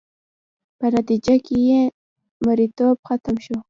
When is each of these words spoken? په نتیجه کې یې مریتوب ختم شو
په 0.79 0.85
نتیجه 0.95 1.35
کې 1.45 1.57
یې 1.67 1.81
مریتوب 2.45 2.95
ختم 3.07 3.35
شو 3.43 3.55